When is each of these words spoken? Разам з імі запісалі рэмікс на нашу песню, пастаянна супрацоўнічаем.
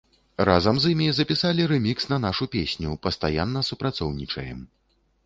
Разам 0.47 0.75
з 0.85 0.93
імі 0.93 1.09
запісалі 1.17 1.67
рэмікс 1.71 2.07
на 2.13 2.17
нашу 2.25 2.47
песню, 2.55 2.97
пастаянна 3.05 3.63
супрацоўнічаем. 3.69 4.59